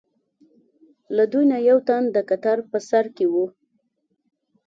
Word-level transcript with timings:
له 1.15 1.23
دوی 1.31 1.45
نه 1.51 1.57
یو 1.69 1.77
تن 1.87 2.03
د 2.15 2.17
کتار 2.29 2.59
په 2.69 2.77
سر 2.89 3.05
کې 3.15 3.25
و. 3.33 3.35